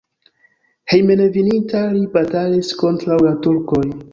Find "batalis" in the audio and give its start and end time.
2.17-2.75